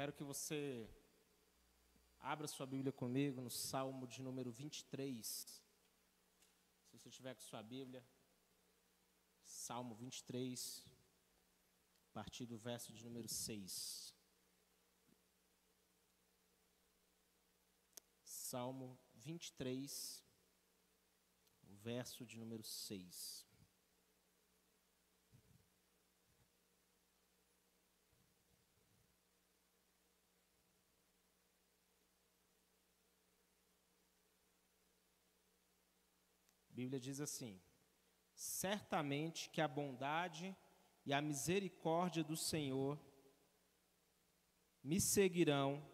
[0.00, 0.88] quero que você
[2.20, 5.26] abra sua Bíblia comigo no Salmo de número 23.
[6.86, 8.02] Se você tiver com sua Bíblia,
[9.44, 10.86] Salmo 23,
[12.08, 14.14] a partir do verso de número 6.
[18.24, 20.24] Salmo 23,
[21.62, 23.49] o verso de número 6.
[36.80, 37.60] Bíblia diz assim:
[38.34, 40.56] Certamente que a bondade
[41.04, 42.98] e a misericórdia do Senhor
[44.82, 45.86] me seguirão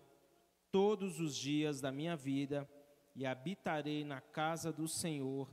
[0.71, 2.71] todos os dias da minha vida
[3.17, 5.53] e habitarei na casa do Senhor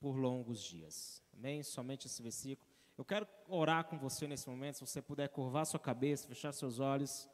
[0.00, 1.22] por longos dias.
[1.34, 1.62] Amém?
[1.62, 2.66] Somente esse versículo.
[2.96, 6.78] Eu quero orar com você nesse momento, se você puder curvar sua cabeça, fechar seus
[6.78, 7.28] olhos.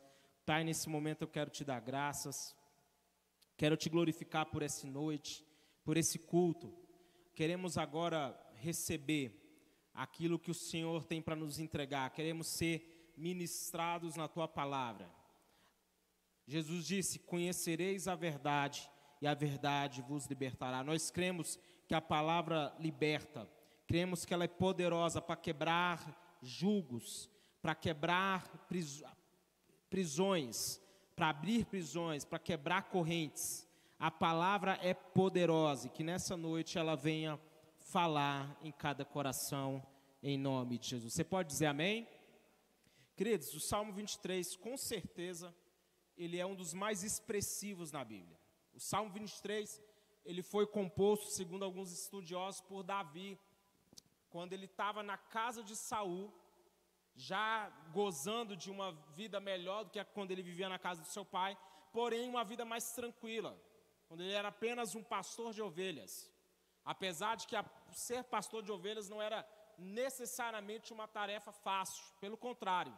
[0.44, 2.56] Pai, nesse momento eu quero te dar graças.
[3.56, 5.46] Quero te glorificar por essa noite,
[5.84, 6.81] por esse culto
[7.34, 9.38] queremos agora receber
[9.94, 15.10] aquilo que o Senhor tem para nos entregar, queremos ser ministrados na tua palavra.
[16.46, 20.82] Jesus disse: Conhecereis a verdade, e a verdade vos libertará.
[20.82, 23.48] Nós cremos que a palavra liberta,
[23.86, 27.30] cremos que ela é poderosa para quebrar julgos,
[27.60, 28.66] para quebrar
[29.88, 30.80] prisões,
[31.14, 33.68] para abrir prisões, para quebrar correntes.
[34.02, 37.40] A palavra é poderosa e que nessa noite ela venha
[37.78, 39.80] falar em cada coração,
[40.20, 41.14] em nome de Jesus.
[41.14, 42.08] Você pode dizer amém?
[43.14, 45.54] Queridos, o Salmo 23, com certeza,
[46.16, 48.36] ele é um dos mais expressivos na Bíblia.
[48.74, 49.80] O Salmo 23,
[50.24, 53.38] ele foi composto, segundo alguns estudiosos, por Davi,
[54.30, 56.34] quando ele estava na casa de Saul,
[57.14, 61.24] já gozando de uma vida melhor do que quando ele vivia na casa do seu
[61.24, 61.56] pai,
[61.92, 63.56] porém uma vida mais tranquila
[64.12, 66.30] quando ele era apenas um pastor de ovelhas.
[66.84, 69.38] Apesar de que a, ser pastor de ovelhas não era
[69.78, 72.92] necessariamente uma tarefa fácil, pelo contrário,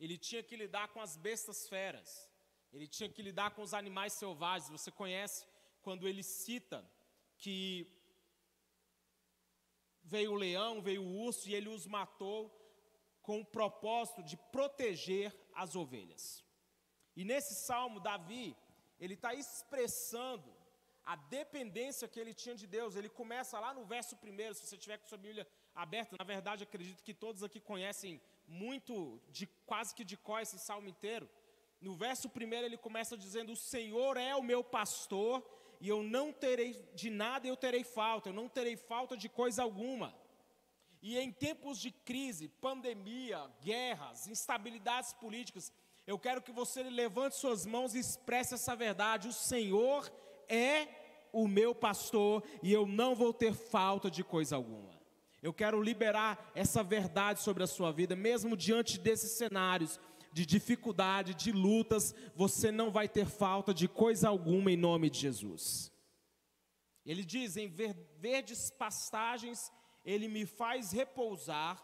[0.00, 2.28] ele tinha que lidar com as bestas feras,
[2.72, 4.72] ele tinha que lidar com os animais selvagens.
[4.72, 5.46] Você conhece
[5.82, 6.84] quando ele cita
[7.38, 7.86] que
[10.02, 12.50] veio o leão, veio o urso e ele os matou
[13.22, 16.44] com o propósito de proteger as ovelhas.
[17.14, 18.56] E nesse salmo, Davi,
[19.04, 20.48] ele está expressando
[21.04, 22.94] a dependência que ele tinha de Deus.
[22.94, 26.62] Ele começa lá no verso primeiro, se você tiver com sua Bíblia aberta, na verdade
[26.62, 31.28] acredito que todos aqui conhecem muito, de quase que de có esse salmo inteiro.
[31.80, 35.44] No verso primeiro ele começa dizendo: O Senhor é o meu pastor,
[35.80, 39.64] e eu não terei de nada eu terei falta, eu não terei falta de coisa
[39.64, 40.14] alguma.
[41.02, 45.72] E em tempos de crise, pandemia, guerras, instabilidades políticas,
[46.06, 49.28] eu quero que você levante suas mãos e expresse essa verdade.
[49.28, 50.10] O Senhor
[50.48, 50.88] é
[51.32, 55.00] o meu pastor e eu não vou ter falta de coisa alguma.
[55.42, 59.98] Eu quero liberar essa verdade sobre a sua vida, mesmo diante desses cenários
[60.32, 65.18] de dificuldade, de lutas, você não vai ter falta de coisa alguma em nome de
[65.20, 65.92] Jesus.
[67.04, 69.70] Ele diz: em verdes pastagens,
[70.04, 71.82] ele me faz repousar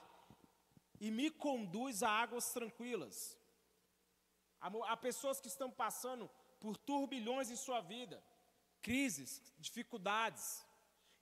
[1.00, 3.37] e me conduz a águas tranquilas.
[4.60, 8.22] Há pessoas que estão passando por turbilhões em sua vida,
[8.82, 10.64] crises, dificuldades.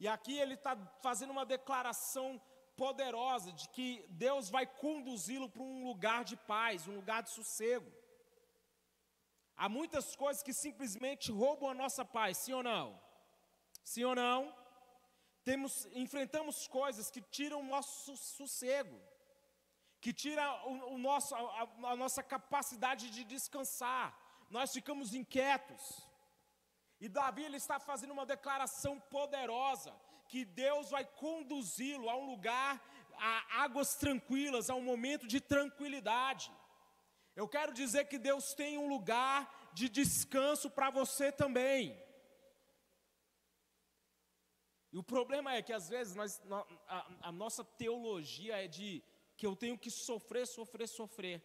[0.00, 2.40] E aqui ele está fazendo uma declaração
[2.76, 7.90] poderosa de que Deus vai conduzi-lo para um lugar de paz, um lugar de sossego.
[9.56, 13.00] Há muitas coisas que simplesmente roubam a nossa paz, sim ou não?
[13.82, 14.54] Sim ou não?
[15.44, 19.00] Temos, enfrentamos coisas que tiram o nosso sossego
[20.06, 24.16] que tira o, o nosso, a, a nossa capacidade de descansar.
[24.48, 25.82] Nós ficamos inquietos.
[27.00, 29.92] E Davi ele está fazendo uma declaração poderosa
[30.28, 32.80] que Deus vai conduzi-lo a um lugar,
[33.18, 36.52] a águas tranquilas, a um momento de tranquilidade.
[37.34, 42.00] Eu quero dizer que Deus tem um lugar de descanso para você também.
[44.92, 46.40] E o problema é que às vezes nós,
[46.86, 49.02] a, a nossa teologia é de
[49.36, 51.42] que eu tenho que sofrer, sofrer, sofrer.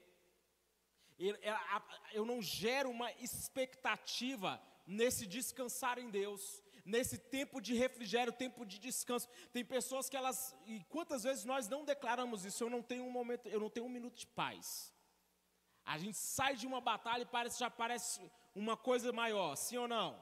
[2.14, 8.80] Eu não gero uma expectativa nesse descansar em Deus, nesse tempo de refrigério, tempo de
[8.80, 9.28] descanso.
[9.52, 12.64] Tem pessoas que elas, e quantas vezes nós não declaramos isso?
[12.64, 14.92] Eu não tenho um momento, eu não tenho um minuto de paz.
[15.86, 18.20] A gente sai de uma batalha e parece, já parece
[18.56, 20.20] uma coisa maior, sim ou não?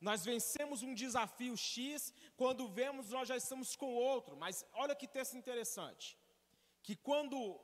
[0.00, 5.06] Nós vencemos um desafio X, quando vemos nós já estamos com outro, mas olha que
[5.06, 6.18] texto interessante
[6.84, 7.58] que quando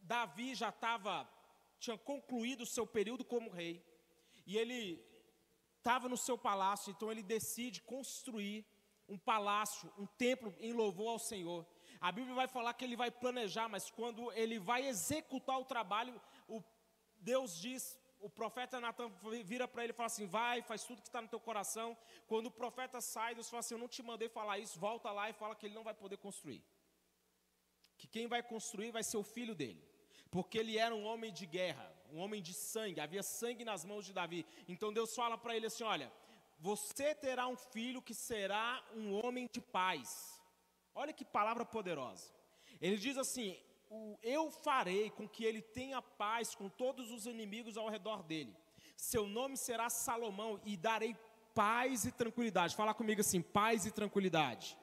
[0.00, 1.28] Davi já estava
[1.82, 3.84] tinha concluído o seu período como rei.
[4.46, 5.04] E ele
[5.78, 8.64] estava no seu palácio, então ele decide construir
[9.08, 11.66] um palácio, um templo em louvor ao Senhor.
[12.00, 16.20] A Bíblia vai falar que ele vai planejar, mas quando ele vai executar o trabalho,
[16.48, 16.62] o
[17.18, 19.10] Deus diz, o profeta Natan
[19.44, 21.96] vira para ele e fala assim: vai, faz tudo que está no teu coração.
[22.28, 25.28] Quando o profeta sai, Deus fala assim: eu não te mandei falar isso, volta lá
[25.28, 26.64] e fala que ele não vai poder construir.
[28.02, 29.80] Que quem vai construir vai ser o filho dele.
[30.28, 34.04] Porque ele era um homem de guerra, um homem de sangue, havia sangue nas mãos
[34.04, 34.44] de Davi.
[34.66, 36.12] Então Deus fala para ele assim: olha,
[36.58, 40.40] você terá um filho que será um homem de paz.
[40.96, 42.26] Olha que palavra poderosa.
[42.80, 43.56] Ele diz assim:
[44.20, 48.52] Eu farei com que ele tenha paz com todos os inimigos ao redor dele.
[48.96, 51.16] Seu nome será Salomão e darei
[51.54, 52.74] paz e tranquilidade.
[52.74, 54.76] Fala comigo assim: paz e tranquilidade.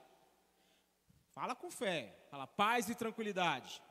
[1.39, 2.13] Fala com fé.
[2.29, 3.81] Fala paz e tranquilidade.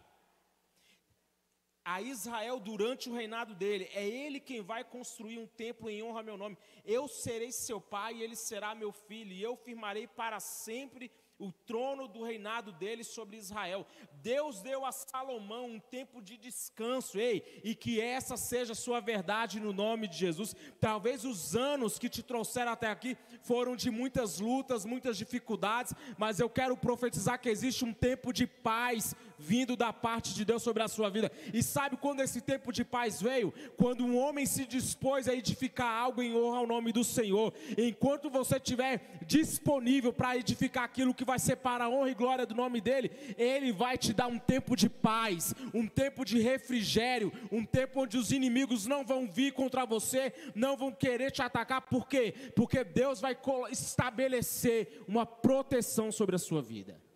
[1.82, 6.18] A Israel durante o reinado dele, é ele quem vai construir um templo em honra
[6.18, 6.58] ao meu nome.
[6.84, 11.52] Eu serei seu pai e ele será meu filho, e eu firmarei para sempre o
[11.52, 13.86] trono do reinado dele sobre Israel.
[14.22, 19.60] Deus deu a Salomão um tempo de descanso, ei, e que essa seja sua verdade
[19.60, 20.54] no nome de Jesus.
[20.80, 26.40] Talvez os anos que te trouxeram até aqui foram de muitas lutas, muitas dificuldades, mas
[26.40, 30.82] eu quero profetizar que existe um tempo de paz vindo da parte de Deus sobre
[30.82, 31.30] a sua vida.
[31.52, 33.52] E sabe quando esse tempo de paz veio?
[33.76, 37.52] Quando um homem se dispôs a edificar algo em honra ao nome do Senhor.
[37.76, 42.46] Enquanto você estiver disponível para edificar aquilo que vai ser para a honra e glória
[42.46, 47.32] do nome dele, ele vai te dar um tempo de paz, um tempo de refrigério,
[47.52, 51.82] um tempo onde os inimigos não vão vir contra você, não vão querer te atacar,
[51.82, 52.34] por quê?
[52.54, 53.36] Porque Deus vai
[53.70, 57.07] estabelecer uma proteção sobre a sua vida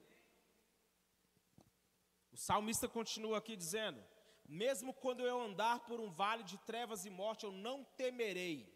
[2.36, 4.02] salmista continua aqui dizendo:
[4.46, 8.72] Mesmo quando eu andar por um vale de trevas e morte, eu não temerei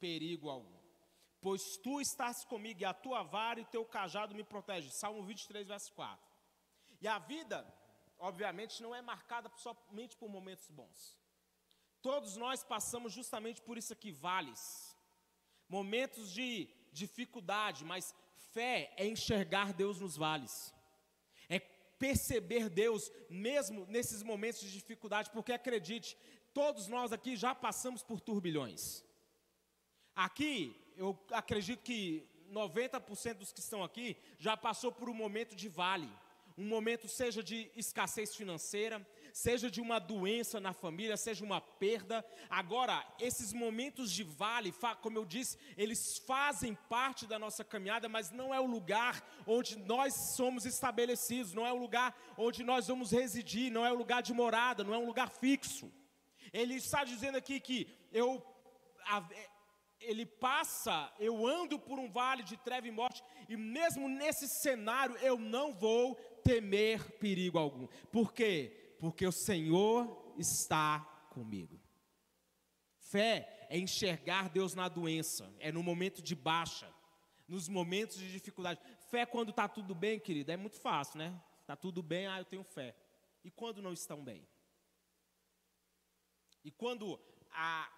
[0.00, 0.78] perigo algum,
[1.40, 4.90] pois tu estás comigo e a tua vara e o teu cajado me protege.
[4.90, 6.26] Salmo 23, verso 4.
[7.00, 7.66] E a vida,
[8.18, 11.16] obviamente, não é marcada somente por momentos bons.
[12.02, 14.96] Todos nós passamos justamente por isso aqui, vales,
[15.68, 18.14] momentos de dificuldade, mas
[18.52, 20.72] fé é enxergar Deus nos vales
[21.98, 26.16] perceber Deus, mesmo nesses momentos de dificuldade, porque acredite,
[26.54, 29.04] todos nós aqui já passamos por turbilhões.
[30.14, 35.68] Aqui, eu acredito que 90% dos que estão aqui já passou por um momento de
[35.68, 36.10] vale,
[36.56, 39.06] um momento seja de escassez financeira,
[39.42, 42.24] seja de uma doença na família, seja uma perda.
[42.50, 48.32] Agora, esses momentos de vale, como eu disse, eles fazem parte da nossa caminhada, mas
[48.32, 53.12] não é o lugar onde nós somos estabelecidos, não é o lugar onde nós vamos
[53.12, 55.92] residir, não é o lugar de morada, não é um lugar fixo.
[56.52, 58.44] Ele está dizendo aqui que eu
[60.00, 65.16] ele passa, eu ando por um vale de treva e morte, e mesmo nesse cenário
[65.18, 67.86] eu não vou temer perigo algum.
[68.10, 68.87] Por quê?
[68.98, 71.00] Porque o Senhor está
[71.30, 71.80] comigo.
[72.98, 76.92] Fé é enxergar Deus na doença, é no momento de baixa,
[77.46, 78.80] nos momentos de dificuldade.
[79.10, 81.40] Fé quando está tudo bem, querido, é muito fácil, né?
[81.60, 82.94] Está tudo bem, ah, eu tenho fé.
[83.44, 84.46] E quando não estão bem?
[86.64, 87.18] E quando
[87.50, 87.90] a,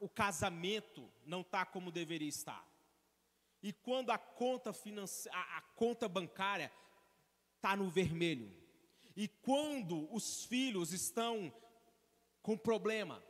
[0.00, 2.66] o casamento não está como deveria estar?
[3.62, 6.72] E quando a conta, a, a conta bancária
[7.56, 8.67] está no vermelho?
[9.22, 11.52] E quando os filhos estão
[12.40, 13.20] com problema,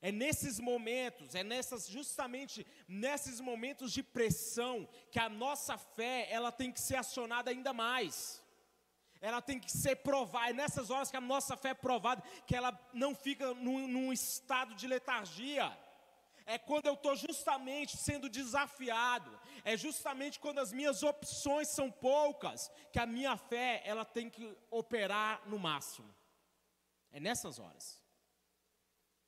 [0.00, 6.52] é nesses momentos, é nessas justamente nesses momentos de pressão que a nossa fé, ela
[6.52, 8.40] tem que ser acionada ainda mais.
[9.20, 12.54] Ela tem que ser provada, é nessas horas que a nossa fé é provada, que
[12.54, 15.76] ela não fica num, num estado de letargia
[16.48, 19.30] é quando eu estou justamente sendo desafiado,
[19.62, 24.56] é justamente quando as minhas opções são poucas, que a minha fé ela tem que
[24.70, 26.08] operar no máximo.
[27.12, 28.02] É nessas horas.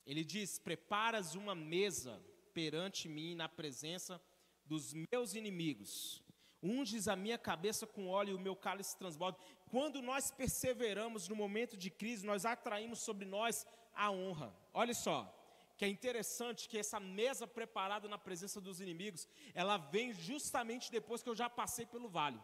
[0.06, 2.24] Ele diz: Preparas uma mesa
[2.54, 4.20] perante mim na presença
[4.64, 6.24] dos meus inimigos.
[6.62, 9.38] Unges a minha cabeça com óleo e o meu cálice transborda.
[9.70, 14.54] Quando nós perseveramos no momento de crise, nós atraímos sobre nós a honra.
[14.72, 15.39] Olha só,
[15.80, 21.22] que é interessante que essa mesa preparada na presença dos inimigos, ela vem justamente depois
[21.22, 22.38] que eu já passei pelo vale.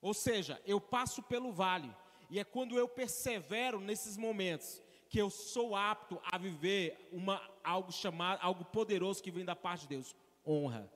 [0.00, 1.92] Ou seja, eu passo pelo vale,
[2.30, 7.90] e é quando eu persevero nesses momentos que eu sou apto a viver uma, algo
[7.90, 10.14] chamado, algo poderoso que vem da parte de Deus,
[10.46, 10.88] honra.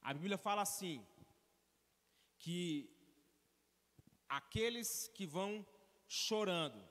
[0.00, 1.06] A Bíblia fala assim,
[2.38, 2.90] que
[4.26, 5.66] aqueles que vão
[6.08, 6.82] chorando,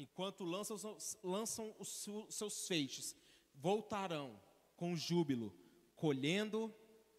[0.00, 0.76] enquanto lançam,
[1.22, 3.14] lançam os seus feixes,
[3.54, 4.40] voltarão
[4.74, 5.54] com júbilo,
[5.94, 6.74] colhendo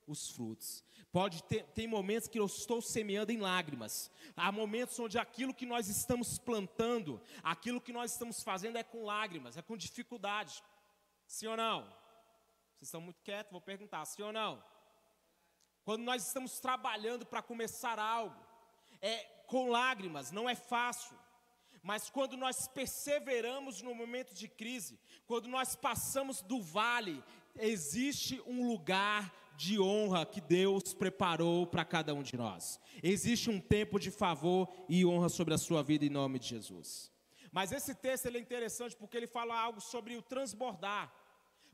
[0.08, 0.84] os frutos.
[1.12, 4.10] Pode ter tem momentos que eu estou semeando em lágrimas.
[4.36, 9.06] Há momentos onde aquilo que nós estamos plantando, aquilo que nós estamos fazendo é com
[9.06, 10.64] lágrimas, é com dificuldade.
[11.28, 11.84] Sim ou não?
[11.84, 14.64] Vocês estão muito quietos, vou perguntar, sim ou não?
[15.84, 18.40] Quando nós estamos trabalhando para começar algo,
[19.02, 21.16] é com lágrimas, não é fácil.
[21.84, 27.24] Mas quando nós perseveramos no momento de crise, quando nós passamos do vale,
[27.56, 32.80] existe um lugar de honra que Deus preparou para cada um de nós.
[33.04, 37.12] Existe um tempo de favor e honra sobre a sua vida em nome de Jesus.
[37.52, 41.12] Mas esse texto é interessante porque ele fala algo sobre o transbordar.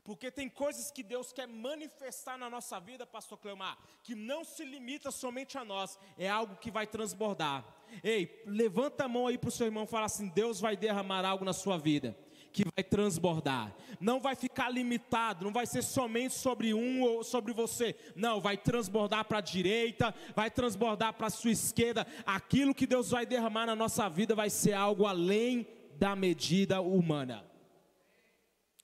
[0.02, 4.64] Porque tem coisas que Deus quer manifestar na nossa vida, pastor Cleomar, que não se
[4.64, 7.62] limita somente a nós, é algo que vai transbordar.
[8.02, 11.24] Ei, levanta a mão aí para o seu irmão e fala assim: Deus vai derramar
[11.24, 12.16] algo na sua vida
[12.52, 13.74] que vai transbordar.
[14.00, 17.94] Não vai ficar limitado, não vai ser somente sobre um ou sobre você.
[18.16, 22.06] Não, vai transbordar para a direita, vai transbordar para a sua esquerda.
[22.26, 27.44] Aquilo que Deus vai derramar na nossa vida vai ser algo além da medida humana.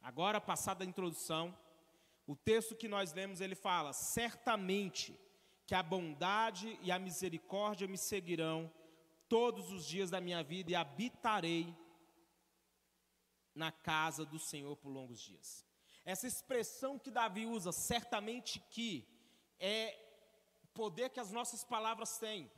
[0.03, 1.57] Agora, passada a introdução,
[2.27, 5.19] o texto que nós lemos, ele fala: certamente
[5.67, 8.71] que a bondade e a misericórdia me seguirão
[9.35, 11.77] todos os dias da minha vida e habitarei
[13.53, 15.67] na casa do Senhor por longos dias.
[16.05, 19.05] Essa expressão que Davi usa, certamente que,
[19.59, 19.99] é
[20.63, 22.49] o poder que as nossas palavras têm.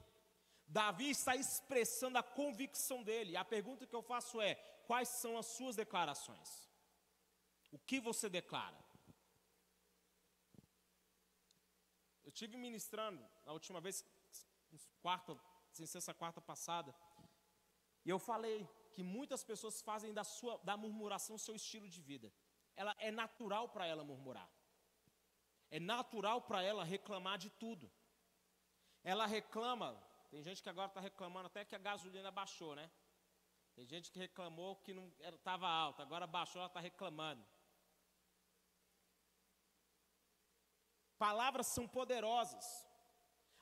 [0.69, 3.39] Davi está expressando a convicção dele.
[3.39, 4.57] A pergunta que eu faço é:
[4.87, 6.69] quais são as suas declarações?
[7.73, 8.79] O que você declara?
[12.23, 14.05] Eu tive ministrando na última vez,
[15.01, 15.35] quarta,
[15.77, 16.95] sem ser essa quarta passada,
[18.05, 22.33] e eu falei que muitas pessoas fazem da sua da murmuração seu estilo de vida.
[22.75, 24.49] Ela é natural para ela murmurar.
[25.71, 27.91] É natural para ela reclamar de tudo.
[29.03, 29.89] Ela reclama,
[30.31, 32.91] tem gente que agora está reclamando até que a gasolina baixou, né?
[33.75, 37.45] Tem gente que reclamou que não estava alta, agora baixou, ela está reclamando.
[41.19, 42.86] Palavras são poderosas.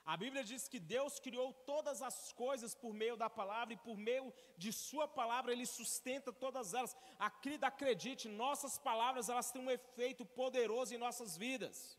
[0.05, 3.97] A Bíblia diz que Deus criou todas as coisas por meio da palavra e por
[3.97, 6.95] meio de sua palavra ele sustenta todas elas.
[7.41, 11.99] Querida, acredite, nossas palavras elas têm um efeito poderoso em nossas vidas.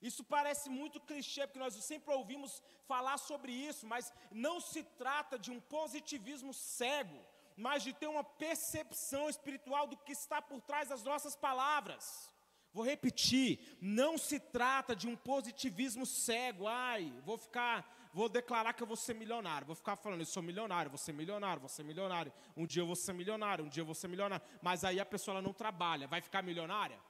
[0.00, 5.36] Isso parece muito clichê, porque nós sempre ouvimos falar sobre isso, mas não se trata
[5.36, 7.18] de um positivismo cego,
[7.56, 12.32] mas de ter uma percepção espiritual do que está por trás das nossas palavras.
[12.72, 16.66] Vou repetir, não se trata de um positivismo cego.
[16.66, 19.66] Ai, vou ficar, vou declarar que eu vou ser milionário.
[19.66, 22.32] Vou ficar falando, eu sou milionário, vou ser milionário, vou ser milionário.
[22.56, 24.44] Um dia eu vou ser milionário, um dia eu vou ser milionário.
[24.62, 27.00] Mas aí a pessoa não trabalha, vai ficar milionária?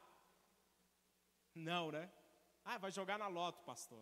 [1.55, 2.09] Não, né?
[2.65, 3.99] Ah, vai jogar na loto, pastor.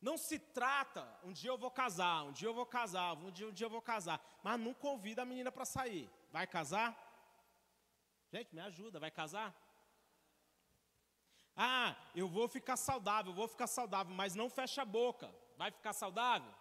[0.00, 3.48] Não se trata, um dia eu vou casar, um dia eu vou casar, um dia,
[3.48, 4.20] um dia eu vou casar.
[4.42, 6.10] Mas não convida a menina para sair.
[6.30, 7.05] Vai casar?
[8.36, 9.50] Gente, me ajuda, vai casar?
[11.56, 15.34] Ah, eu vou ficar saudável, vou ficar saudável, mas não fecha a boca.
[15.56, 16.52] Vai ficar saudável?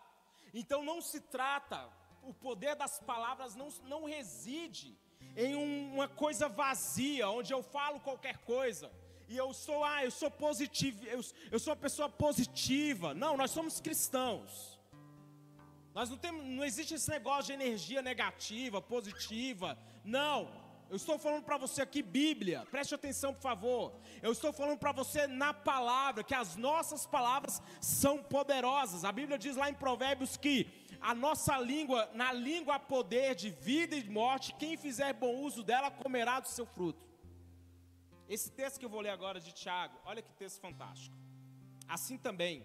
[0.53, 1.91] Então não se trata,
[2.23, 4.97] o poder das palavras não, não reside
[5.35, 8.89] em um, uma coisa vazia, onde eu falo qualquer coisa.
[9.27, 11.19] E eu sou, ah, eu sou positivo, eu,
[11.51, 13.13] eu sou uma pessoa positiva.
[13.13, 14.79] Não, nós somos cristãos.
[15.93, 19.77] Nós não temos, não existe esse negócio de energia negativa, positiva.
[20.05, 20.64] Não.
[20.89, 23.93] Eu estou falando para você aqui Bíblia, preste atenção por favor.
[24.21, 29.03] Eu estou falando para você na palavra, que as nossas palavras são poderosas.
[29.03, 30.67] A Bíblia diz lá em Provérbios que
[31.01, 35.63] a nossa língua, na língua há poder de vida e morte, quem fizer bom uso
[35.63, 37.05] dela comerá do seu fruto.
[38.27, 41.15] Esse texto que eu vou ler agora de Tiago, olha que texto fantástico.
[41.87, 42.63] Assim também,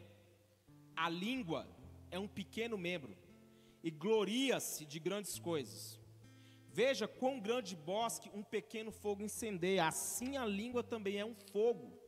[0.96, 1.66] a língua
[2.10, 3.16] é um pequeno membro
[3.82, 5.99] e gloria-se de grandes coisas.
[6.72, 11.98] Veja quão grande bosque um pequeno fogo incendeia, assim a língua também é um fogo.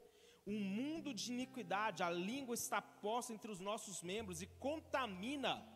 [0.46, 5.66] Um mundo de iniquidade, a língua está posta entre os nossos membros e contamina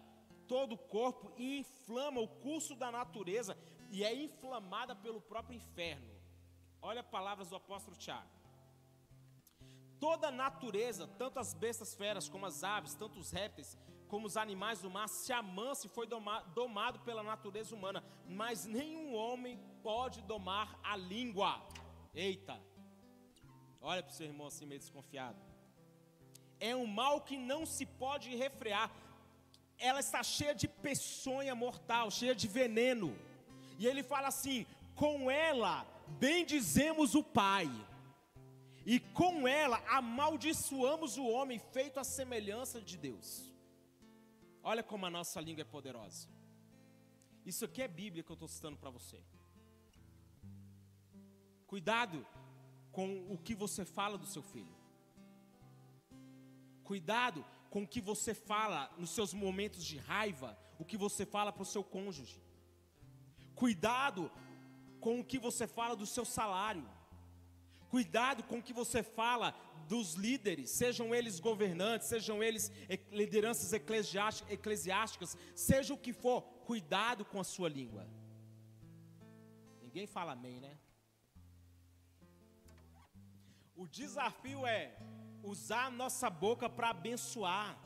[0.47, 3.57] todo o corpo e inflama o curso da natureza
[3.91, 6.15] e é inflamada pelo próprio inferno.
[6.81, 8.31] Olha as palavras do apóstolo Tiago.
[9.99, 13.77] Toda a natureza, tanto as bestas feras como as aves, tanto os répteis,
[14.09, 16.07] como os animais do mar, se amansa e foi
[16.55, 21.61] domado pela natureza humana, mas nenhum homem pode domar a língua.
[22.15, 22.61] Eita!
[23.81, 25.39] Olha para o seu irmão assim meio desconfiado.
[26.59, 28.91] É um mal que não se pode refrear.
[29.79, 33.17] ela está cheia de peçonha mortal, cheia de veneno.
[33.79, 37.69] E ele fala assim: com ela bendizemos o Pai,
[38.87, 43.53] e com ela amaldiçoamos o homem feito à semelhança de Deus.
[44.71, 46.29] Olha como a nossa língua é poderosa.
[47.51, 49.19] Isso aqui é Bíblia que eu estou citando para você.
[51.73, 52.27] Cuidado
[52.97, 54.75] com o que você fala do seu filho.
[56.83, 61.53] Cuidado com o que você fala nos seus momentos de raiva, o que você fala
[61.53, 62.41] para o seu cônjuge.
[63.55, 64.25] Cuidado
[64.99, 66.89] com o que você fala do seu salário.
[67.97, 69.55] Cuidado com o que você fala
[69.89, 72.71] dos líderes, sejam eles governantes, sejam eles
[73.11, 78.07] lideranças eclesiásticas, seja o que for, cuidado com a sua língua.
[79.81, 80.77] Ninguém fala amém, né?
[83.75, 84.83] O desafio é
[85.43, 87.79] usar a nossa boca para abençoar,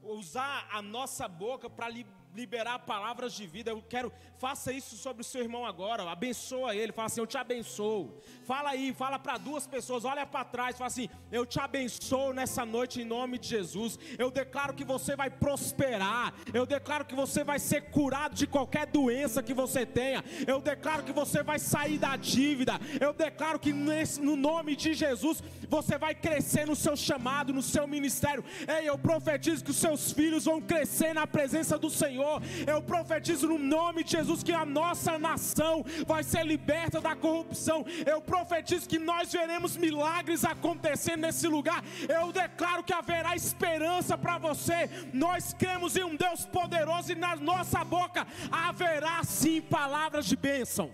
[0.00, 1.86] usar a nossa boca para
[2.34, 3.70] liberar palavras de vida.
[3.70, 6.08] Eu quero, faça isso sobre o seu irmão agora.
[6.10, 8.20] Abençoa ele, fala assim: Eu te abençoo.
[8.44, 12.64] Fala aí, fala para duas pessoas, olha para trás, fala assim: Eu te abençoo nessa
[12.64, 13.98] noite em nome de Jesus.
[14.18, 16.34] Eu declaro que você vai prosperar.
[16.52, 20.24] Eu declaro que você vai ser curado de qualquer doença que você tenha.
[20.46, 22.74] Eu declaro que você vai sair da dívida.
[23.00, 27.62] Eu declaro que nesse, no nome de Jesus você vai crescer no seu chamado, no
[27.62, 28.44] seu ministério.
[28.66, 32.19] Ei, eu profetizo que os seus filhos vão crescer na presença do Senhor.
[32.20, 32.42] Senhor.
[32.66, 37.84] Eu profetizo no nome de Jesus que a nossa nação vai ser liberta da corrupção.
[38.06, 41.82] Eu profetizo que nós veremos milagres acontecendo nesse lugar.
[42.08, 44.88] Eu declaro que haverá esperança para você.
[45.12, 50.92] Nós cremos em um Deus poderoso e na nossa boca haverá sim palavras de bênção.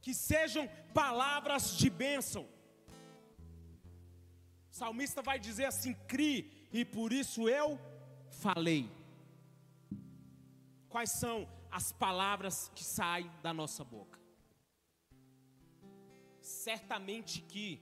[0.00, 2.48] Que sejam palavras de bênção.
[4.70, 7.78] O salmista vai dizer assim: crie, e por isso eu
[8.42, 8.90] falei.
[10.88, 14.18] Quais são as palavras que saem da nossa boca?
[16.40, 17.80] Certamente que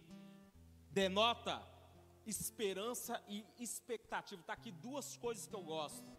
[0.92, 1.54] denota
[2.26, 4.40] esperança e expectativa.
[4.40, 6.10] Está aqui duas coisas que eu gosto.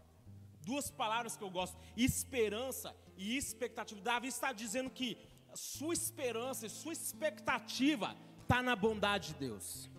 [0.65, 4.01] Duas palavras que eu gosto: esperança e expectativa.
[4.01, 5.17] Davi está dizendo que
[5.54, 9.89] sua esperança e sua expectativa está na bondade de Deus.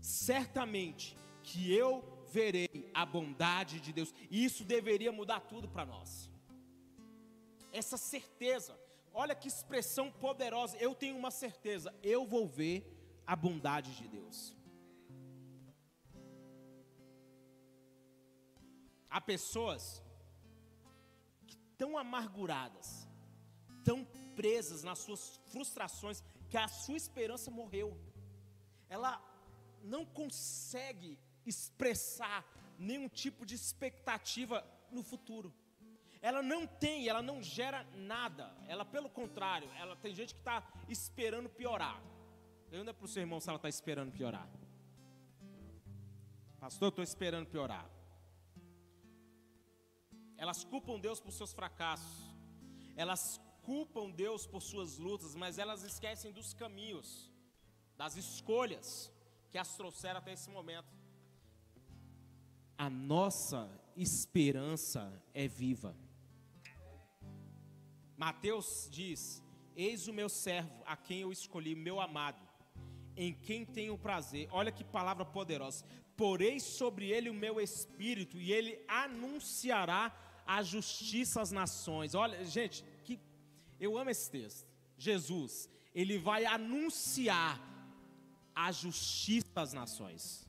[0.00, 4.12] Certamente que eu verei a bondade de Deus.
[4.30, 6.10] E isso deveria mudar tudo para nós.
[7.80, 8.78] Essa certeza,
[9.12, 10.76] olha que expressão poderosa.
[10.78, 12.76] Eu tenho uma certeza, eu vou ver
[13.26, 14.38] a bondade de Deus.
[19.08, 20.02] Há pessoas
[21.46, 22.88] que tão amarguradas,
[23.84, 23.98] tão
[24.34, 27.88] presas nas suas frustrações, que a sua esperança morreu.
[28.88, 29.12] Ela
[29.82, 32.44] não consegue expressar
[32.78, 35.52] nenhum tipo de expectativa no futuro.
[36.20, 38.54] Ela não tem, ela não gera nada.
[38.68, 42.00] Ela, pelo contrário, ela tem gente que está esperando piorar.
[42.70, 44.48] Pergunta para o seu irmão se ela está esperando piorar.
[46.60, 47.90] Pastor, eu estou esperando piorar.
[50.36, 52.32] Elas culpam Deus por seus fracassos.
[52.94, 57.30] Elas culpam Deus por suas lutas, mas elas esquecem dos caminhos,
[57.96, 59.10] das escolhas
[59.50, 61.01] que as trouxeram até esse momento
[62.82, 65.00] a nossa esperança
[65.32, 65.96] é viva.
[68.16, 69.40] Mateus diz:
[69.76, 72.42] Eis o meu servo, a quem eu escolhi, meu amado,
[73.16, 74.48] em quem tenho prazer.
[74.50, 75.84] Olha que palavra poderosa.
[76.16, 80.12] Porei sobre ele o meu espírito, e ele anunciará
[80.44, 82.16] a justiça às nações.
[82.16, 83.20] Olha, gente, que
[83.78, 84.66] eu amo esse texto.
[84.98, 87.60] Jesus, ele vai anunciar
[88.52, 90.48] a justiça às nações.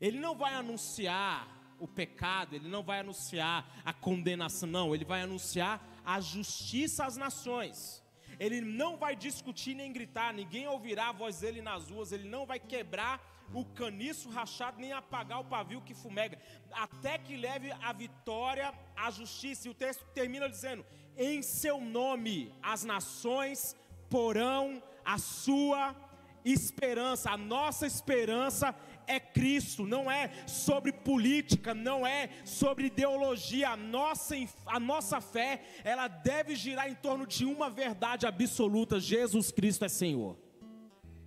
[0.00, 5.22] Ele não vai anunciar o pecado, ele não vai anunciar a condenação, não, ele vai
[5.22, 8.02] anunciar a justiça às nações.
[8.38, 12.46] Ele não vai discutir nem gritar, ninguém ouvirá a voz dele nas ruas, ele não
[12.46, 13.20] vai quebrar
[13.52, 16.38] o caniço rachado, nem apagar o pavio que fumega,
[16.70, 19.66] até que leve a vitória à justiça.
[19.66, 20.84] E o texto termina dizendo:
[21.16, 23.76] Em seu nome as nações
[24.08, 25.94] porão a sua
[26.44, 28.74] esperança, a nossa esperança
[29.06, 33.70] é Cristo, não é sobre política, não é sobre ideologia.
[33.70, 34.34] A nossa,
[34.66, 39.88] a nossa fé, ela deve girar em torno de uma verdade absoluta: Jesus Cristo é
[39.88, 40.36] Senhor.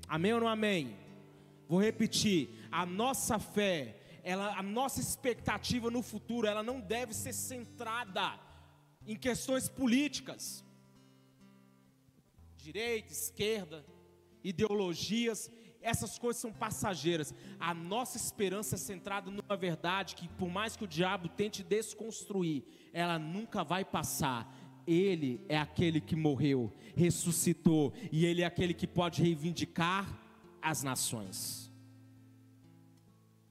[0.07, 0.95] Amém ou não amém?
[1.67, 7.33] Vou repetir: a nossa fé, ela, a nossa expectativa no futuro, ela não deve ser
[7.33, 8.39] centrada
[9.05, 10.63] em questões políticas,
[12.57, 13.83] direita, esquerda,
[14.43, 15.51] ideologias
[15.81, 17.33] essas coisas são passageiras.
[17.59, 22.63] A nossa esperança é centrada numa verdade que, por mais que o diabo tente desconstruir,
[22.93, 24.53] ela nunca vai passar.
[24.85, 30.19] Ele é aquele que morreu, ressuscitou, e Ele é aquele que pode reivindicar
[30.61, 31.71] as nações.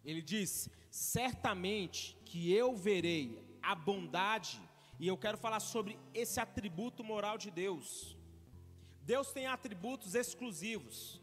[0.04, 4.60] Ele diz: certamente que eu verei a bondade,
[4.98, 8.19] e eu quero falar sobre esse atributo moral de Deus.
[9.00, 11.20] Deus tem atributos exclusivos,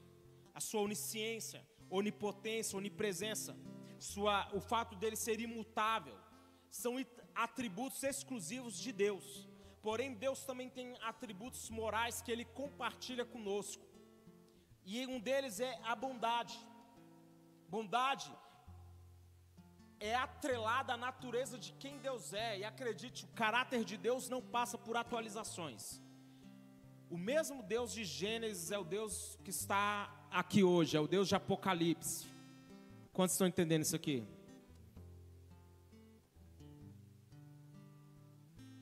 [0.54, 3.58] a sua onisciência, onipotência, onipresença,
[4.00, 6.18] sua, o fato dele ser imutável,
[6.70, 6.96] são
[7.34, 9.48] atributos exclusivos de Deus.
[9.82, 13.86] Porém, Deus também tem atributos morais que ele compartilha conosco.
[14.84, 16.58] E um deles é a bondade.
[17.70, 18.32] Bondade
[20.00, 22.60] é atrelada à natureza de quem Deus é.
[22.60, 26.02] E acredite, o caráter de Deus não passa por atualizações.
[27.10, 31.28] O mesmo Deus de Gênesis é o Deus que está aqui hoje, é o Deus
[31.30, 32.28] de Apocalipse.
[33.14, 34.26] Quantos estão entendendo isso aqui?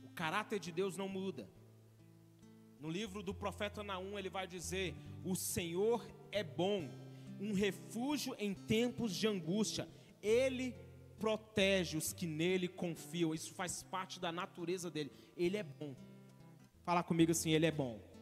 [0.04, 1.48] O caráter de Deus não muda.
[2.80, 6.90] No livro do profeta Naum, ele vai dizer: O Senhor é bom,
[7.40, 9.88] um refúgio em tempos de angústia.
[10.22, 10.74] Ele
[11.20, 13.36] protege os que nele confiam.
[13.36, 15.12] Isso faz parte da natureza dele.
[15.38, 15.96] Ele é bom.
[16.84, 18.15] Fala comigo assim, ele é bom.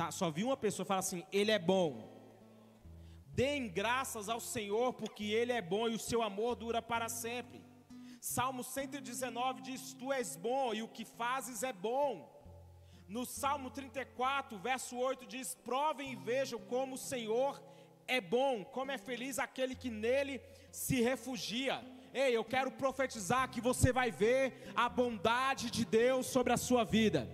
[0.00, 0.10] Tá?
[0.10, 1.90] Só vi uma pessoa falar assim, ele é bom.
[3.34, 7.60] Deem graças ao Senhor, porque Ele é bom e o seu amor dura para sempre.
[8.18, 12.10] Salmo 119 diz: Tu és bom e o que fazes é bom.
[13.06, 17.62] No Salmo 34, verso 8 diz: Provem e vejam como o Senhor
[18.08, 20.40] é bom, como é feliz aquele que nele
[20.72, 21.84] se refugia.
[22.14, 26.84] Ei, eu quero profetizar que você vai ver a bondade de Deus sobre a sua
[26.84, 27.28] vida.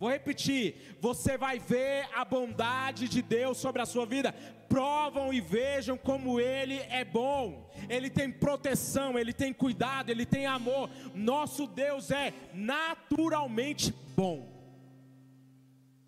[0.00, 4.32] Vou repetir: você vai ver a bondade de Deus sobre a sua vida.
[4.66, 7.70] Provam e vejam como Ele é bom.
[7.86, 10.88] Ele tem proteção, Ele tem cuidado, Ele tem amor.
[11.14, 14.48] Nosso Deus é naturalmente bom.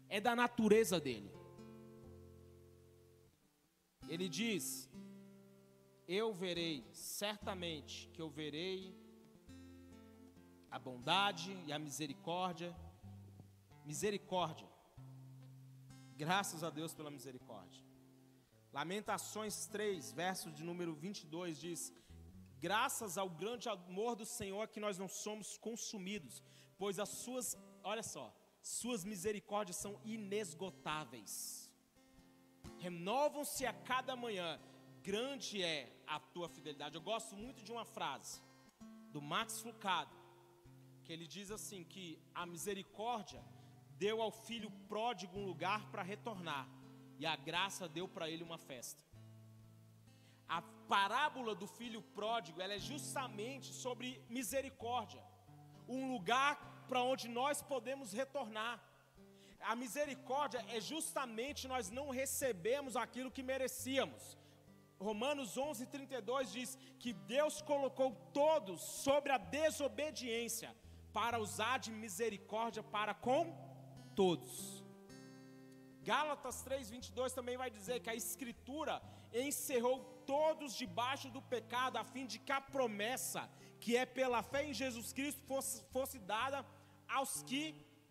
[0.08, 1.30] É da natureza dele.
[4.08, 4.88] Ele diz:
[6.08, 8.96] Eu verei, certamente que eu verei
[10.70, 12.74] a bondade e a misericórdia
[13.84, 14.68] Misericórdia.
[16.16, 17.82] Graças a Deus pela misericórdia.
[18.72, 21.92] Lamentações 3, verso de número 22 diz:
[22.60, 26.42] Graças ao grande amor do Senhor que nós não somos consumidos,
[26.78, 31.70] pois as suas, olha só, suas misericórdias são inesgotáveis.
[32.78, 34.60] Renovam-se a cada manhã.
[35.02, 36.94] Grande é a tua fidelidade.
[36.94, 38.40] Eu gosto muito de uma frase
[39.10, 40.16] do Max Lucado,
[41.04, 43.42] que ele diz assim que a misericórdia
[44.02, 46.64] deu ao filho pródigo um lugar para retornar,
[47.20, 49.02] e a graça deu para ele uma festa.
[50.58, 50.60] A
[50.94, 54.06] parábola do filho pródigo, ela é justamente sobre
[54.38, 55.22] misericórdia,
[55.96, 56.52] um lugar
[56.88, 58.76] para onde nós podemos retornar.
[59.70, 64.22] A misericórdia é justamente nós não recebemos aquilo que merecíamos.
[65.08, 66.70] Romanos 11:32 diz
[67.02, 68.10] que Deus colocou
[68.40, 70.70] todos sobre a desobediência
[71.18, 73.44] para usar de misericórdia para com
[74.20, 74.82] todos.
[76.10, 78.94] Gálatas 3:22 também vai dizer que a escritura
[79.32, 79.96] encerrou
[80.26, 83.42] todos debaixo do pecado a fim de que a promessa
[83.82, 86.64] que é pela fé em Jesus Cristo fosse, fosse dada
[87.08, 87.62] aos que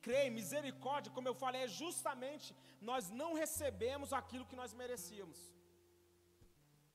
[0.02, 0.32] creem.
[0.32, 5.40] Misericórdia, como eu falei, é justamente nós não recebemos aquilo que nós merecíamos.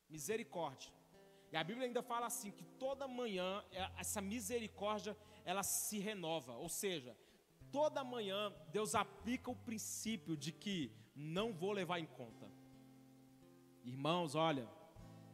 [0.08, 0.92] Misericórdia.
[1.52, 6.54] E a Bíblia ainda fala assim que toda manhã é, essa misericórdia ela se renova,
[6.54, 7.16] ou seja,
[7.76, 8.40] toda manhã
[8.72, 10.78] Deus aplica o princípio de que
[11.14, 12.46] não vou levar em conta.
[13.84, 14.66] Irmãos, olha,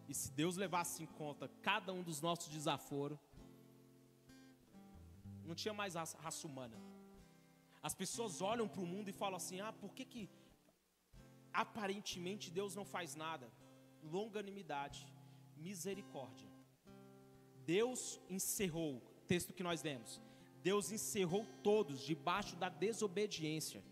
[0.09, 3.17] e se Deus levasse em conta cada um dos nossos desaforos,
[5.45, 6.77] não tinha mais raça humana.
[7.81, 10.29] As pessoas olham para o mundo e falam assim: ah, por que, que
[11.53, 13.47] aparentemente Deus não faz nada?
[14.03, 15.07] Longanimidade,
[15.57, 16.51] misericórdia.
[17.65, 20.21] Deus encerrou, texto que nós lemos,
[20.63, 23.83] Deus encerrou todos debaixo da desobediência.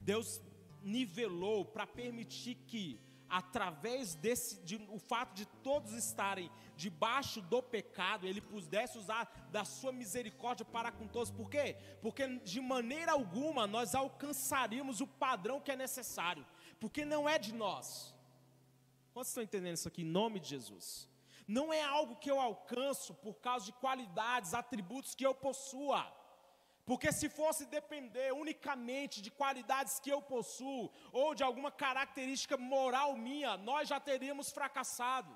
[0.00, 0.40] Deus
[0.82, 8.26] nivelou para permitir que, através desse, de, o fato de todos estarem debaixo do pecado,
[8.26, 11.30] Ele pudesse usar da sua misericórdia para com todos.
[11.30, 11.76] Por quê?
[12.00, 16.46] Porque de maneira alguma nós alcançaríamos o padrão que é necessário,
[16.78, 18.14] porque não é de nós.
[19.12, 21.08] Quantos estão entendendo isso aqui em nome de Jesus?
[21.46, 26.19] Não é algo que eu alcanço por causa de qualidades, atributos que eu possua
[26.90, 33.16] Porque se fosse depender unicamente de qualidades que eu possuo ou de alguma característica moral
[33.16, 35.32] minha, nós já teríamos fracassado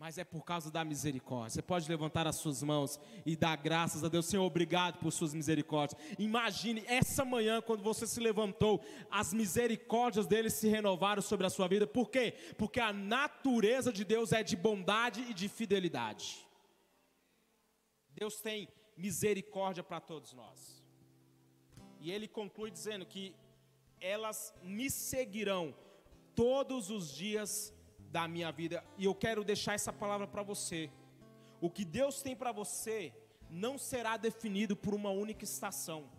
[0.00, 1.50] mas é por causa da misericórdia.
[1.50, 5.34] Você pode levantar as suas mãos e dar graças a Deus, Senhor, obrigado por suas
[5.34, 6.00] misericórdias.
[6.16, 11.66] Imagine essa manhã, quando você se levantou, as misericórdias dele se renovaram sobre a sua
[11.66, 11.84] vida.
[11.84, 12.32] Por quê?
[12.56, 16.46] Porque a natureza de Deus é de bondade e de fidelidade.
[18.14, 20.82] Deus tem misericórdia para todos nós.
[22.00, 23.34] E ele conclui dizendo que
[24.00, 25.74] elas me seguirão
[26.34, 27.72] todos os dias
[28.10, 28.84] da minha vida.
[28.96, 30.90] E eu quero deixar essa palavra para você.
[31.60, 33.12] O que Deus tem para você
[33.48, 36.10] não será definido por uma única estação.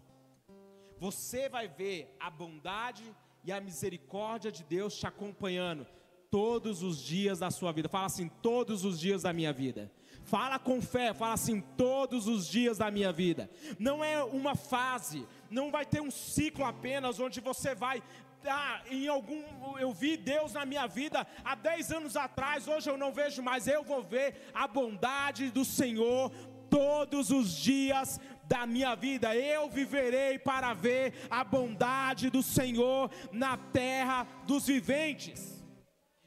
[0.98, 3.06] Você vai ver a bondade
[3.44, 5.86] e a misericórdia de Deus te acompanhando
[6.30, 7.90] todos os dias da sua vida.
[7.90, 9.92] Fala assim, todos os dias da minha vida.
[10.24, 13.50] Fala com fé, fala assim, todos os dias da minha vida.
[13.80, 18.04] Não é uma fase, não vai ter um ciclo apenas onde você vai
[18.48, 19.44] ah, em algum,
[19.80, 23.68] eu vi Deus na minha vida há 10 anos atrás, hoje eu não vejo mais,
[23.68, 26.32] eu vou ver a bondade do Senhor
[26.70, 33.58] todos os dias da minha vida, eu viverei para ver a bondade do Senhor na
[33.58, 35.59] terra dos viventes.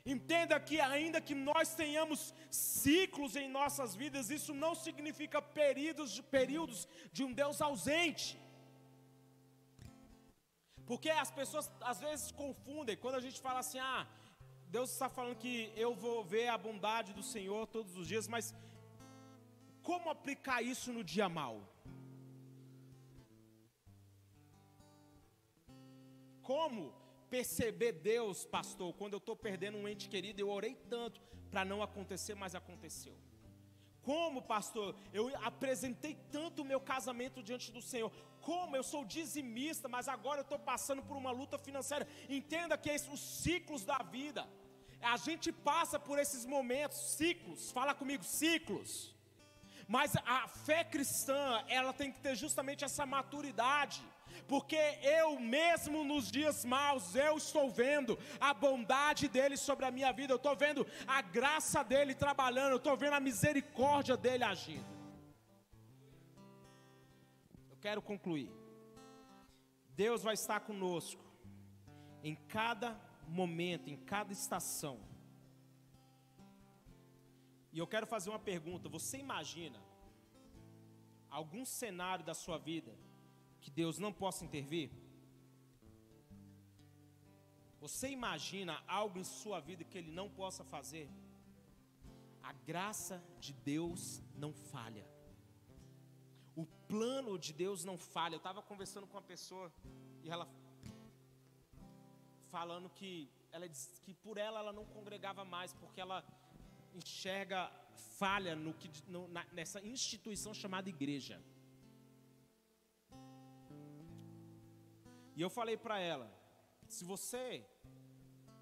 [0.04, 6.88] Entenda que, ainda que nós tenhamos ciclos em nossas vidas, isso não significa períodos, períodos
[7.12, 8.36] de um Deus ausente.
[10.84, 14.06] Porque as pessoas às vezes confundem quando a gente fala assim: ah,
[14.66, 18.52] Deus está falando que eu vou ver a bondade do Senhor todos os dias, mas
[19.82, 21.60] como aplicar isso no dia mal?
[26.42, 26.92] Como
[27.34, 31.18] perceber Deus, pastor, quando eu estou perdendo um ente querido, eu orei tanto
[31.50, 33.14] para não acontecer, mas aconteceu.
[34.02, 38.10] Como, pastor, eu apresentei tanto o meu casamento diante do Senhor.
[38.42, 42.06] Como eu sou dizimista, mas agora eu estou passando por uma luta financeira.
[42.28, 44.46] Entenda que é os ciclos da vida.
[45.00, 47.70] A gente passa por esses momentos, ciclos.
[47.70, 48.90] Fala comigo, ciclos.
[49.88, 54.02] Mas a fé cristã, ela tem que ter justamente essa maturidade
[54.46, 60.12] porque eu mesmo nos dias maus, eu estou vendo a bondade dele sobre a minha
[60.12, 64.86] vida, eu estou vendo a graça dele trabalhando, eu estou vendo a misericórdia dele agindo.
[67.70, 68.50] Eu quero concluir.
[69.94, 71.22] Deus vai estar conosco
[72.22, 75.00] em cada momento, em cada estação.
[77.72, 79.80] E eu quero fazer uma pergunta: você imagina
[81.30, 82.94] algum cenário da sua vida
[83.62, 84.90] que Deus não possa intervir?
[87.85, 91.07] Você imagina algo em sua vida que Ele não possa fazer?
[92.51, 95.07] A graça de Deus não falha.
[96.62, 98.35] O plano de Deus não falha.
[98.35, 99.72] Eu estava conversando com uma pessoa
[100.22, 100.46] e ela
[102.51, 103.12] falando que
[103.51, 106.18] ela diz que por ela ela não congregava mais porque ela
[106.94, 107.61] enxerga
[108.18, 111.42] falha no que, no, na, nessa instituição chamada igreja.
[115.36, 116.28] E eu falei para ela:
[116.88, 117.64] se você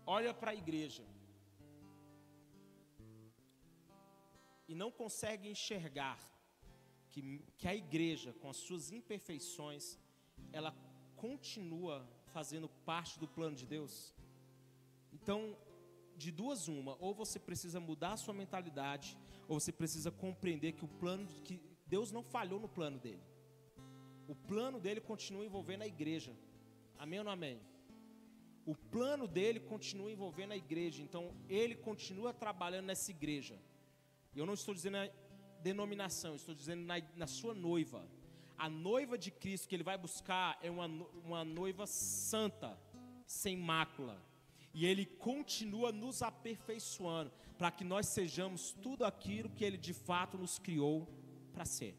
[0.07, 1.05] olha para a igreja
[4.69, 6.19] e não consegue enxergar
[7.11, 9.99] que, que a igreja, com as suas imperfeições,
[10.53, 10.73] ela
[11.17, 14.15] continua fazendo parte do plano de Deus,
[15.13, 15.57] então,
[16.17, 20.85] de duas uma, ou você precisa mudar a sua mentalidade, ou você precisa compreender que
[20.85, 23.23] o plano que Deus não falhou no plano dele.
[24.29, 26.33] O plano dele continua envolvendo a igreja.
[27.05, 27.59] Amém ou não amém?
[28.67, 33.59] O plano dele continua envolvendo a igreja, então ele continua trabalhando nessa igreja.
[34.37, 35.09] Eu não estou dizendo a
[35.63, 38.07] denominação, estou dizendo na, na sua noiva.
[38.59, 40.85] A noiva de Cristo que ele vai buscar é uma,
[41.25, 42.79] uma noiva santa,
[43.27, 44.23] sem mácula.
[44.75, 50.37] E ele continua nos aperfeiçoando para que nós sejamos tudo aquilo que ele de fato
[50.37, 51.09] nos criou
[51.55, 51.97] para ser.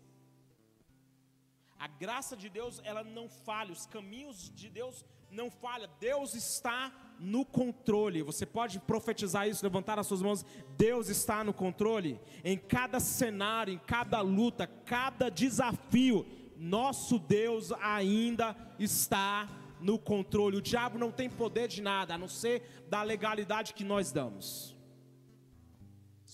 [1.81, 5.89] A graça de Deus, ela não falha, os caminhos de Deus não falha.
[5.99, 8.21] Deus está no controle.
[8.21, 10.45] Você pode profetizar isso, levantar as suas mãos.
[10.77, 12.21] Deus está no controle.
[12.43, 16.23] Em cada cenário, em cada luta, cada desafio,
[16.55, 20.57] nosso Deus ainda está no controle.
[20.57, 24.77] O diabo não tem poder de nada, a não ser da legalidade que nós damos.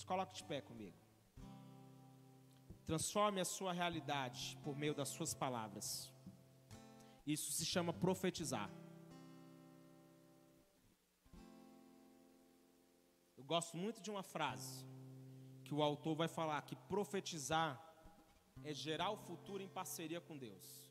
[0.04, 0.97] Coloque de pé comigo.
[2.88, 6.10] Transforme a sua realidade por meio das suas palavras.
[7.26, 8.70] Isso se chama profetizar.
[13.36, 14.86] Eu gosto muito de uma frase
[15.66, 17.78] que o autor vai falar que profetizar
[18.64, 20.90] é gerar o futuro em parceria com Deus.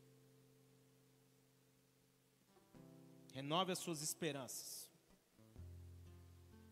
[3.33, 4.87] Renove as suas esperanças.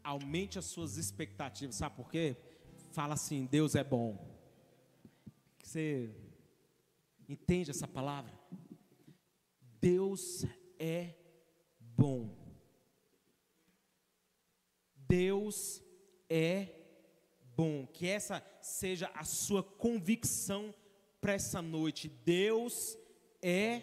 [0.04, 1.78] Aumente as suas expectativas.
[1.78, 2.38] Sabe por quê?
[2.92, 4.35] Fala assim: Deus é bom.
[5.66, 6.12] Você
[7.28, 8.32] entende essa palavra?
[9.82, 10.46] Deus
[10.78, 11.16] é
[11.80, 12.38] bom.
[14.96, 15.82] Deus
[16.30, 16.70] é
[17.58, 17.88] bom.
[17.88, 20.72] Que essa seja a sua convicção
[21.20, 22.10] para essa noite.
[22.10, 22.96] Deus
[23.42, 23.82] é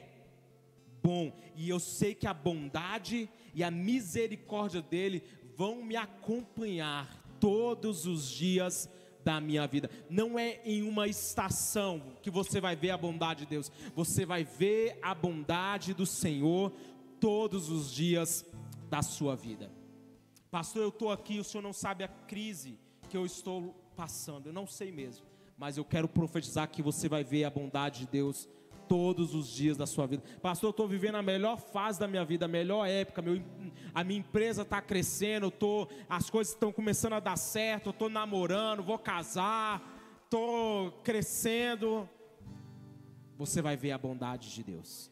[1.03, 1.37] bom.
[1.57, 5.25] E eu sei que a bondade e a misericórdia dele
[5.57, 8.89] vão me acompanhar todos os dias
[9.25, 9.91] da minha vida.
[10.09, 13.71] Não é em uma estação que você vai ver a bondade de Deus.
[13.95, 16.73] Você vai ver a bondade do Senhor
[17.21, 18.45] todos os dias
[18.91, 19.71] da sua vida.
[20.51, 24.53] Pastor, eu estou aqui, o senhor não sabe a crise que eu estou passando, eu
[24.53, 25.25] não sei mesmo,
[25.57, 28.47] mas eu quero profetizar que você vai ver a bondade de Deus
[28.93, 30.23] todos os dias da sua vida.
[30.43, 33.43] Pastor, eu estou vivendo a melhor fase da minha vida, a melhor época, meu,
[33.95, 38.83] a minha empresa está crescendo, tô, as coisas estão começando a dar certo, estou namorando,
[38.83, 39.83] vou casar,
[40.25, 42.07] estou crescendo.
[43.39, 45.11] Você vai ver a bondade de Deus.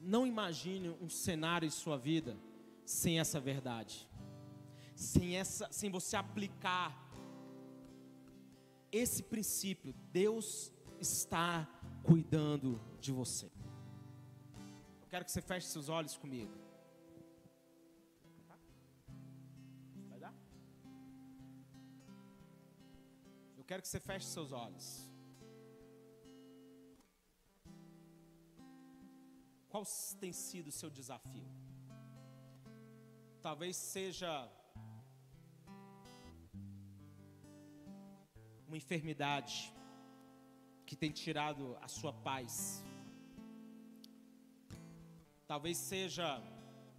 [0.00, 2.38] não imagine um cenário em sua vida
[2.84, 4.08] sem essa verdade,
[4.94, 7.05] sem, essa, sem você aplicar
[8.96, 9.92] esse princípio.
[10.12, 11.68] Deus está
[12.02, 13.46] cuidando de você.
[15.02, 16.52] Eu quero que você feche seus olhos comigo.
[20.08, 20.34] Vai dar?
[23.56, 24.88] Eu quero que você feche seus olhos.
[29.68, 29.84] Qual
[30.18, 31.48] tem sido o seu desafio?
[33.42, 34.50] Talvez seja
[38.66, 39.72] uma enfermidade
[40.84, 42.84] que tem tirado a sua paz.
[45.46, 46.42] Talvez seja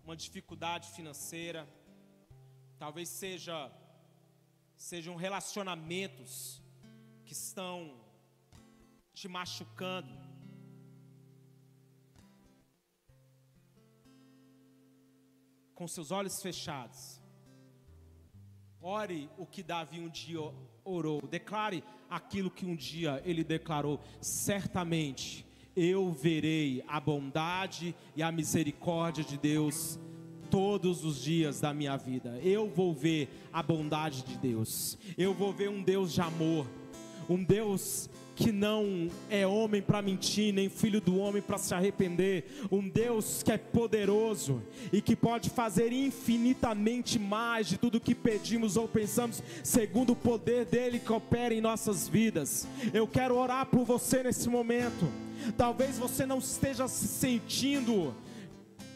[0.04, 1.68] uma dificuldade financeira.
[2.78, 3.72] Talvez seja
[4.76, 6.62] sejam relacionamentos
[7.26, 8.00] que estão
[9.14, 10.28] te machucando.
[15.78, 17.22] com seus olhos fechados.
[18.89, 20.39] Ore o que Davi um dia
[20.86, 21.21] orou.
[21.21, 24.00] Declare aquilo que um dia ele declarou.
[24.21, 25.45] Certamente
[25.76, 30.00] eu verei a bondade e a misericórdia de Deus
[30.50, 32.39] todos os dias da minha vida.
[32.41, 34.97] Eu vou ver a bondade de Deus.
[35.17, 36.65] Eu vou ver um Deus de amor.
[37.30, 42.46] Um Deus que não é homem para mentir, nem filho do homem para se arrepender,
[42.72, 44.62] um Deus que é poderoso
[44.94, 50.66] e que pode fazer infinitamente mais de tudo que pedimos ou pensamos, segundo o poder
[50.66, 52.68] dele que opera em nossas vidas.
[52.94, 55.12] Eu quero orar por você nesse momento.
[55.58, 58.13] Talvez você não esteja se sentindo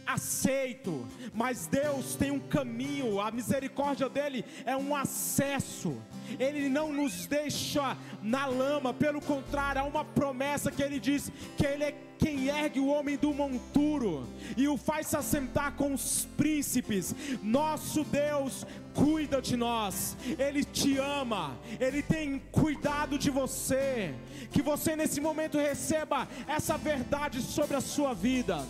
[0.06, 5.98] aceito, mas Deus tem um caminho, a misericórdia dele é um acesso.
[6.40, 11.66] Ele não nos deixa na lama, pelo contrário, há uma promessa que ele diz que
[11.66, 16.28] ele é quem ergue o homem do monturo e o faz se assentar com os
[16.38, 17.16] príncipes.
[17.42, 18.64] Nosso Deus
[18.94, 24.14] cuida de nós, Ele te ama, Ele tem cuidado de você.
[24.52, 28.64] Que você nesse momento receba essa verdade sobre a sua vida.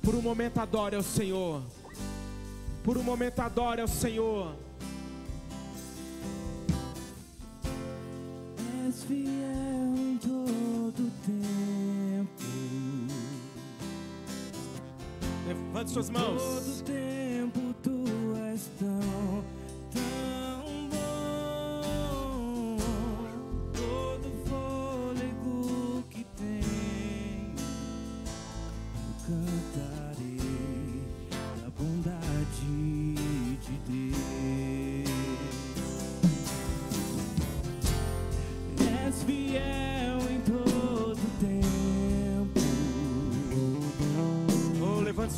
[0.00, 1.62] Por um momento adore ao Senhor.
[2.84, 4.54] Por um momento adore ao Senhor.
[8.92, 12.44] És fiel em todo tempo.
[15.48, 16.84] Levante suas mãos.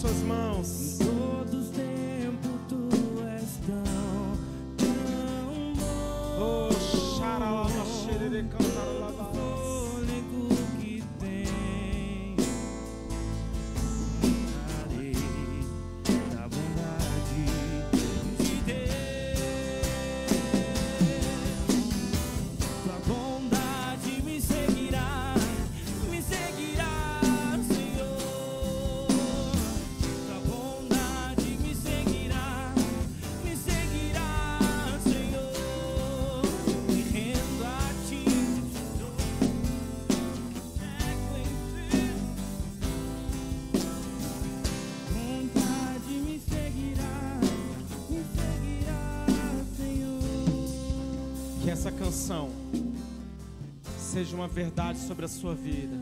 [0.05, 0.84] Suas mãos.
[51.87, 52.51] Essa canção
[53.99, 55.95] seja uma verdade sobre a sua vida.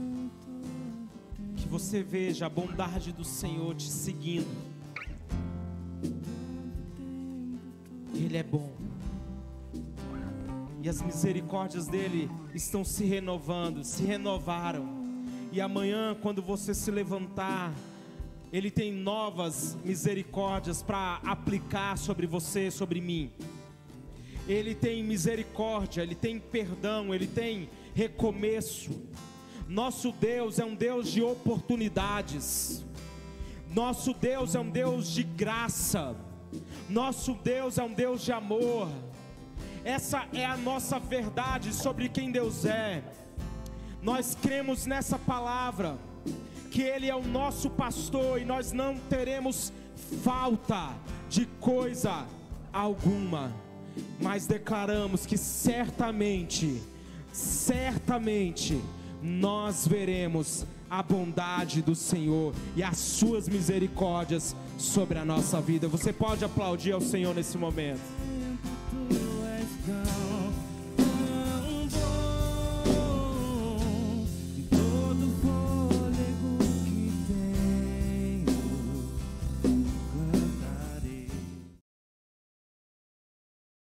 [1.57, 4.47] Que você veja a bondade do Senhor te seguindo.
[8.14, 8.70] Ele é bom.
[10.80, 14.87] E as misericórdias dele estão se renovando, se renovaram.
[15.51, 17.74] E amanhã, quando você se levantar,
[18.53, 23.33] ele tem novas misericórdias para aplicar sobre você, sobre mim.
[24.49, 29.03] Ele tem misericórdia, ele tem perdão, ele tem recomeço.
[29.68, 32.84] Nosso Deus é um Deus de oportunidades.
[33.74, 36.16] Nosso Deus é um Deus de graça.
[36.88, 38.90] Nosso Deus é um Deus de amor.
[39.84, 43.03] Essa é a nossa verdade sobre quem Deus é.
[44.03, 45.97] Nós cremos nessa palavra,
[46.70, 49.72] que Ele é o nosso pastor e nós não teremos
[50.22, 50.95] falta
[51.28, 52.26] de coisa
[52.72, 53.53] alguma,
[54.20, 56.80] mas declaramos que certamente,
[57.32, 58.80] certamente,
[59.22, 65.88] nós veremos a bondade do Senhor e as suas misericórdias sobre a nossa vida.
[65.88, 68.01] Você pode aplaudir ao Senhor nesse momento.